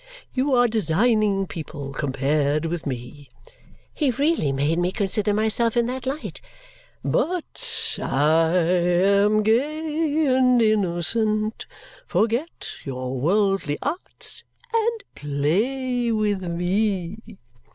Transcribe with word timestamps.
You 0.33 0.55
are 0.55 0.67
designing 0.67 1.45
people 1.45 1.93
compared 1.93 2.65
with 2.65 2.87
me" 2.87 3.29
(he 3.93 4.09
really 4.09 4.51
made 4.51 4.79
me 4.79 4.91
consider 4.91 5.31
myself 5.31 5.77
in 5.77 5.85
that 5.85 6.07
light) 6.07 6.41
"but 7.05 7.99
I 8.01 8.57
am 8.57 9.43
gay 9.43 10.25
and 10.25 10.59
innocent; 10.59 11.67
forget 12.07 12.67
your 12.83 13.19
worldly 13.21 13.77
arts 13.83 14.43
and 14.73 15.03
play 15.13 16.11
with 16.11 16.41
me!" 16.45 17.37